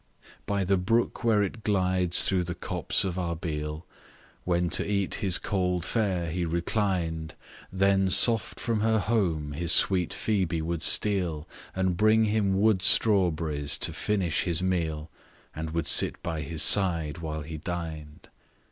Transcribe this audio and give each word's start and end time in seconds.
By 0.47 0.63
the 0.63 0.77
brook 0.77 1.23
where 1.23 1.43
it 1.43 1.63
glides 1.63 2.23
through 2.23 2.45
the 2.45 2.55
copse 2.55 3.03
of 3.03 3.19
Arbeal, 3.19 3.83
When 4.45 4.67
to 4.71 4.83
eat 4.83 5.13
his 5.21 5.37
cold 5.37 5.85
fare 5.85 6.31
he 6.31 6.43
reclined, 6.43 7.35
Then 7.71 8.09
soft 8.09 8.59
from 8.59 8.79
her 8.79 8.97
home 8.97 9.51
his 9.51 9.71
sweet 9.71 10.11
Phoebe 10.11 10.59
would 10.59 10.81
steal, 10.81 11.47
And 11.75 11.97
bring 11.97 12.25
him 12.25 12.59
wood 12.59 12.81
strawberries 12.81 13.77
to 13.77 13.93
finish 13.93 14.45
his 14.45 14.63
meal, 14.63 15.11
And 15.55 15.69
would 15.69 15.87
sit 15.87 16.23
by 16.23 16.41
his 16.41 16.63
side 16.63 17.19
while 17.19 17.43
he 17.43 17.57
dined. 17.57 18.27